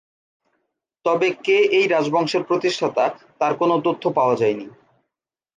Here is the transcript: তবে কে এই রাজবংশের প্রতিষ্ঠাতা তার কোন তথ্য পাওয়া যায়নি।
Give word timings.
তবে 1.05 1.27
কে 1.45 1.57
এই 1.71 1.85
রাজবংশের 1.87 2.43
প্রতিষ্ঠাতা 2.43 3.05
তার 3.39 3.53
কোন 3.57 3.71
তথ্য 3.81 4.03
পাওয়া 4.09 4.35
যায়নি। 4.35 4.67